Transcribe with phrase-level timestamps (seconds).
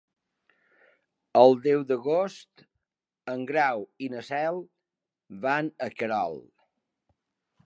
[1.41, 2.65] El deu d'agost
[3.35, 4.61] en Grau i na Cel
[5.47, 6.39] van a Querol.